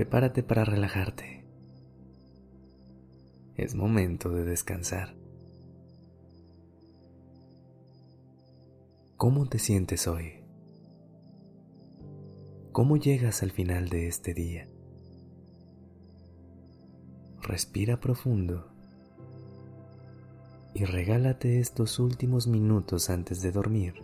Prepárate 0.00 0.42
para 0.42 0.64
relajarte. 0.64 1.44
Es 3.54 3.74
momento 3.74 4.30
de 4.30 4.44
descansar. 4.44 5.14
¿Cómo 9.18 9.46
te 9.46 9.58
sientes 9.58 10.08
hoy? 10.08 10.42
¿Cómo 12.72 12.96
llegas 12.96 13.42
al 13.42 13.50
final 13.50 13.90
de 13.90 14.08
este 14.08 14.32
día? 14.32 14.70
Respira 17.42 18.00
profundo 18.00 18.72
y 20.72 20.86
regálate 20.86 21.60
estos 21.60 21.98
últimos 21.98 22.46
minutos 22.46 23.10
antes 23.10 23.42
de 23.42 23.52
dormir 23.52 24.02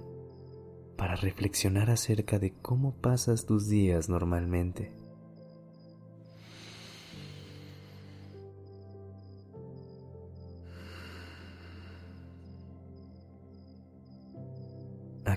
para 0.98 1.16
reflexionar 1.16 1.88
acerca 1.88 2.38
de 2.38 2.52
cómo 2.52 2.92
pasas 2.96 3.46
tus 3.46 3.66
días 3.70 4.10
normalmente. 4.10 5.05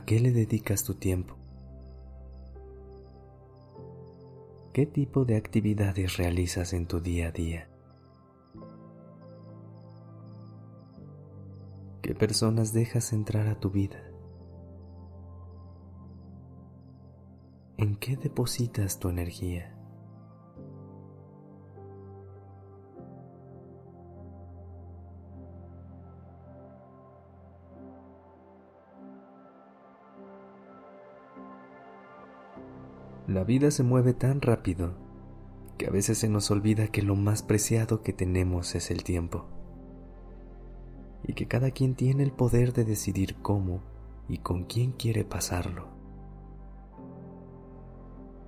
Qué 0.10 0.20
le 0.20 0.32
dedicas 0.32 0.84
tu 0.84 0.96
tiempo? 0.96 1.36
¿Qué 4.74 4.88
tipo 4.88 5.24
de 5.24 5.38
actividades 5.38 6.18
realizas 6.18 6.74
en 6.74 6.88
tu 6.88 7.00
día 7.00 7.28
a 7.28 7.32
día? 7.32 7.70
¿Qué 12.02 12.16
personas 12.16 12.74
dejas 12.74 13.14
entrar 13.14 13.48
a 13.50 13.60
tu 13.60 13.70
vida? 13.70 14.04
¿En 17.78 17.96
qué 17.96 18.18
depositas 18.18 18.98
tu 18.98 19.10
energía? 19.10 19.79
La 33.30 33.44
vida 33.44 33.70
se 33.70 33.84
mueve 33.84 34.16
tan 34.16 34.42
rápido 34.42 34.94
que 35.78 35.86
a 35.86 35.92
veces 35.92 36.18
se 36.18 36.28
nos 36.28 36.50
olvida 36.50 36.88
que 36.88 37.04
lo 37.04 37.16
más 37.16 37.44
preciado 37.44 38.02
que 38.02 38.12
tenemos 38.12 38.74
es 38.74 38.90
el 38.90 39.04
tiempo 39.04 39.46
y 41.24 41.34
que 41.34 41.48
cada 41.48 41.70
quien 41.70 41.94
tiene 41.94 42.24
el 42.24 42.32
poder 42.32 42.74
de 42.74 42.86
decidir 42.86 43.36
cómo 43.44 43.82
y 44.28 44.40
con 44.40 44.64
quién 44.64 44.94
quiere 44.94 45.26
pasarlo. 45.26 45.90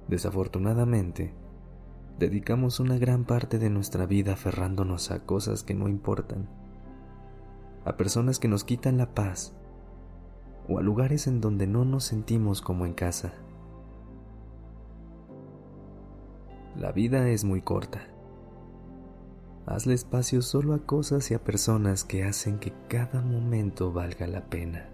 Desafortunadamente, 0.07 1.35
dedicamos 2.17 2.79
una 2.79 2.97
gran 2.97 3.25
parte 3.25 3.59
de 3.59 3.69
nuestra 3.69 4.07
vida 4.07 4.33
aferrándonos 4.33 5.11
a 5.11 5.27
cosas 5.27 5.61
que 5.61 5.75
no 5.75 5.89
importan, 5.89 6.49
a 7.85 7.97
personas 7.97 8.39
que 8.39 8.47
nos 8.47 8.63
quitan 8.63 8.97
la 8.97 9.13
paz 9.13 9.53
o 10.67 10.79
a 10.79 10.81
lugares 10.81 11.27
en 11.27 11.39
donde 11.39 11.67
no 11.67 11.85
nos 11.85 12.05
sentimos 12.05 12.63
como 12.63 12.87
en 12.87 12.93
casa. 12.93 13.31
La 16.81 16.91
vida 16.91 17.29
es 17.29 17.43
muy 17.43 17.61
corta. 17.61 18.01
Hazle 19.67 19.93
espacio 19.93 20.41
solo 20.41 20.73
a 20.73 20.79
cosas 20.79 21.29
y 21.29 21.35
a 21.35 21.43
personas 21.43 22.03
que 22.03 22.23
hacen 22.23 22.57
que 22.57 22.73
cada 22.87 23.21
momento 23.21 23.93
valga 23.93 24.25
la 24.25 24.41
pena. 24.41 24.89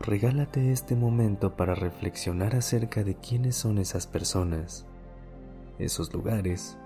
Regálate 0.00 0.72
este 0.72 0.96
momento 0.96 1.56
para 1.56 1.76
reflexionar 1.76 2.56
acerca 2.56 3.04
de 3.04 3.14
quiénes 3.14 3.54
son 3.54 3.78
esas 3.78 4.08
personas, 4.08 4.86
esos 5.78 6.12
lugares 6.12 6.76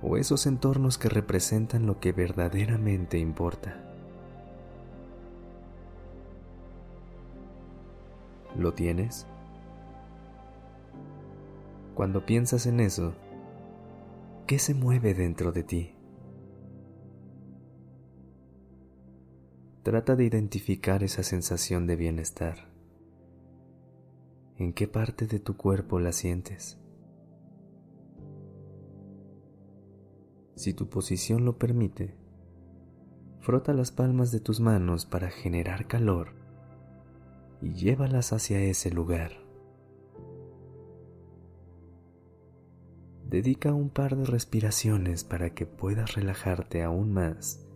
o 0.00 0.16
esos 0.16 0.46
entornos 0.46 0.96
que 0.96 1.08
representan 1.08 1.86
lo 1.86 1.98
que 1.98 2.12
verdaderamente 2.12 3.18
importa. 3.18 3.82
¿Lo 8.58 8.72
tienes? 8.72 9.26
Cuando 11.94 12.24
piensas 12.24 12.66
en 12.66 12.80
eso, 12.80 13.14
¿qué 14.46 14.58
se 14.58 14.72
mueve 14.72 15.12
dentro 15.12 15.52
de 15.52 15.62
ti? 15.62 15.94
Trata 19.82 20.16
de 20.16 20.24
identificar 20.24 21.04
esa 21.04 21.22
sensación 21.22 21.86
de 21.86 21.96
bienestar. 21.96 22.70
¿En 24.56 24.72
qué 24.72 24.88
parte 24.88 25.26
de 25.26 25.38
tu 25.38 25.56
cuerpo 25.58 26.00
la 26.00 26.12
sientes? 26.12 26.78
Si 30.54 30.72
tu 30.72 30.88
posición 30.88 31.44
lo 31.44 31.58
permite, 31.58 32.14
frota 33.40 33.74
las 33.74 33.92
palmas 33.92 34.32
de 34.32 34.40
tus 34.40 34.60
manos 34.60 35.04
para 35.04 35.30
generar 35.30 35.86
calor 35.86 36.45
y 37.66 37.72
llévalas 37.74 38.32
hacia 38.32 38.60
ese 38.60 38.92
lugar. 38.92 39.32
Dedica 43.24 43.72
un 43.72 43.90
par 43.90 44.14
de 44.14 44.24
respiraciones 44.24 45.24
para 45.24 45.50
que 45.50 45.66
puedas 45.66 46.14
relajarte 46.14 46.84
aún 46.84 47.12
más 47.12 47.66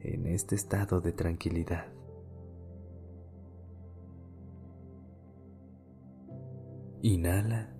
en 0.00 0.26
este 0.26 0.56
estado 0.56 1.00
de 1.00 1.12
tranquilidad. 1.12 1.86
Inhala. 7.02 7.72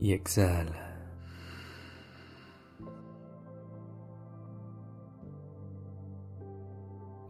Y 0.00 0.14
exhala. 0.14 0.91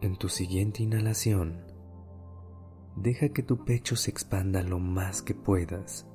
En 0.03 0.17
tu 0.17 0.27
siguiente 0.27 0.83
inhalación, 0.83 1.63
deja 2.97 3.29
que 3.29 3.41
tu 3.41 3.63
pecho 3.63 3.95
se 3.95 4.11
expanda 4.11 4.61
lo 4.61 4.77
más 4.77 5.21
que 5.21 5.33
puedas 5.33 6.05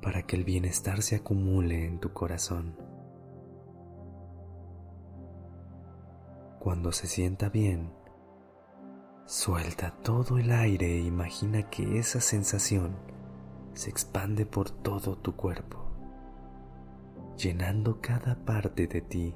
para 0.00 0.22
que 0.22 0.36
el 0.36 0.44
bienestar 0.44 1.02
se 1.02 1.16
acumule 1.16 1.84
en 1.84 2.00
tu 2.00 2.14
corazón. 2.14 2.78
Cuando 6.60 6.90
se 6.92 7.08
sienta 7.08 7.50
bien, 7.50 7.92
suelta 9.26 9.94
todo 10.02 10.38
el 10.38 10.50
aire 10.50 10.86
e 10.86 11.02
imagina 11.02 11.68
que 11.68 11.98
esa 11.98 12.22
sensación 12.22 12.96
se 13.74 13.90
expande 13.90 14.46
por 14.46 14.70
todo 14.70 15.18
tu 15.18 15.36
cuerpo, 15.36 15.90
llenando 17.36 18.00
cada 18.00 18.46
parte 18.46 18.86
de 18.86 19.02
ti 19.02 19.34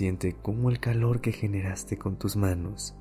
Siente 0.00 0.34
cómo 0.34 0.70
el 0.70 0.80
calor 0.80 1.20
que 1.20 1.30
generaste 1.30 1.98
con 1.98 2.16
tus 2.16 2.34
manos 2.34 2.96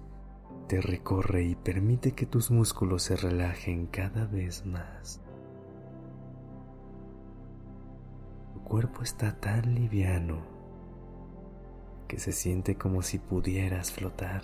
te 0.67 0.81
recorre 0.81 1.45
y 1.45 1.55
permite 1.55 2.11
que 2.11 2.25
tus 2.25 2.51
músculos 2.51 3.03
se 3.03 3.15
relajen 3.15 3.85
cada 3.87 4.25
vez 4.25 4.65
más. 4.65 5.21
Tu 8.53 8.59
cuerpo 8.65 9.01
está 9.01 9.39
tan 9.39 9.75
liviano 9.75 10.41
que 12.09 12.19
se 12.19 12.33
siente 12.33 12.75
como 12.75 13.01
si 13.01 13.17
pudieras 13.17 13.93
flotar. 13.93 14.41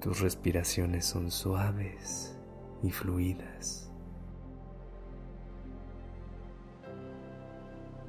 Tus 0.00 0.18
respiraciones 0.18 1.06
son 1.06 1.30
suaves 1.30 2.36
y 2.82 2.90
fluidas. 2.90 3.87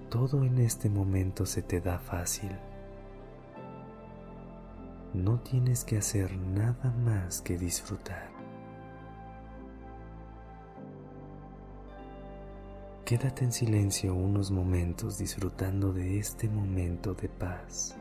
Todo 0.10 0.44
en 0.44 0.58
este 0.58 0.90
momento 0.90 1.46
se 1.46 1.62
te 1.62 1.80
da 1.80 2.00
fácil. 2.00 2.52
No 5.14 5.40
tienes 5.40 5.84
que 5.84 5.98
hacer 5.98 6.36
nada 6.36 6.92
más 7.04 7.42
que 7.42 7.58
disfrutar. 7.58 8.30
Quédate 13.06 13.44
en 13.44 13.52
silencio 13.52 14.14
unos 14.14 14.52
momentos 14.52 15.18
disfrutando 15.18 15.94
de 15.94 16.20
este 16.20 16.48
momento 16.48 17.14
de 17.14 17.28
paz. 17.28 17.99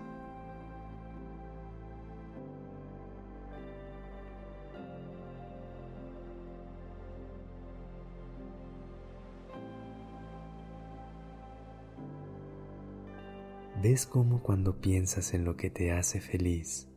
¿Ves 13.81 14.07
cómo 14.07 14.43
cuando 14.43 14.81
piensas 14.81 15.35
en 15.35 15.45
lo 15.45 15.57
que 15.57 15.71
te 15.71 15.93
hace 15.93 16.21
feliz, 16.21 16.89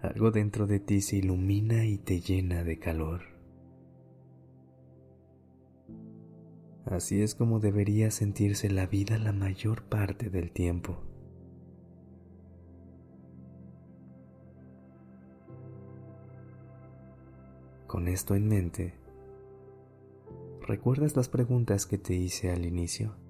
algo 0.00 0.30
dentro 0.30 0.66
de 0.66 0.80
ti 0.80 1.02
se 1.02 1.16
ilumina 1.16 1.84
y 1.84 1.98
te 1.98 2.20
llena 2.20 2.64
de 2.64 2.78
calor? 2.78 3.20
Así 6.86 7.20
es 7.20 7.34
como 7.34 7.60
debería 7.60 8.10
sentirse 8.10 8.70
la 8.70 8.86
vida 8.86 9.18
la 9.18 9.32
mayor 9.32 9.82
parte 9.82 10.30
del 10.30 10.52
tiempo. 10.52 10.96
Con 17.86 18.08
esto 18.08 18.34
en 18.34 18.48
mente, 18.48 18.94
¿recuerdas 20.66 21.14
las 21.14 21.28
preguntas 21.28 21.84
que 21.84 21.98
te 21.98 22.14
hice 22.14 22.50
al 22.50 22.64
inicio? 22.64 23.22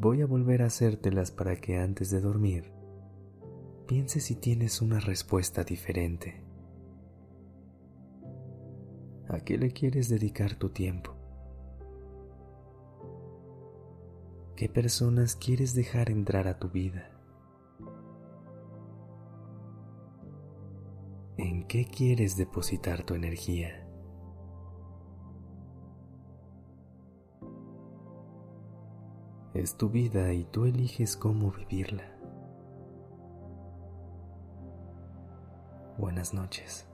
Voy 0.00 0.22
a 0.22 0.26
volver 0.26 0.62
a 0.62 0.66
hacértelas 0.66 1.32
para 1.32 1.56
que 1.56 1.76
antes 1.76 2.10
de 2.10 2.20
dormir 2.20 2.70
pienses 3.88 4.22
si 4.22 4.36
tienes 4.36 4.80
una 4.80 5.00
respuesta 5.00 5.64
diferente. 5.64 6.40
¿A 9.28 9.40
qué 9.40 9.58
le 9.58 9.72
quieres 9.72 10.08
dedicar 10.08 10.54
tu 10.54 10.68
tiempo? 10.68 11.16
¿Qué 14.54 14.68
personas 14.68 15.34
quieres 15.34 15.74
dejar 15.74 16.10
entrar 16.10 16.46
a 16.46 16.60
tu 16.60 16.68
vida? 16.68 17.10
¿En 21.38 21.66
qué 21.66 21.86
quieres 21.86 22.36
depositar 22.36 23.02
tu 23.02 23.14
energía? 23.14 23.87
Es 29.54 29.76
tu 29.76 29.88
vida 29.88 30.32
y 30.32 30.44
tú 30.44 30.66
eliges 30.66 31.16
cómo 31.16 31.50
vivirla. 31.50 32.04
Buenas 35.96 36.34
noches. 36.34 36.86